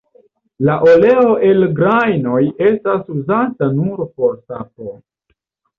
[0.69, 5.01] La oleo el la grajnoj estas uzata nur por sapo.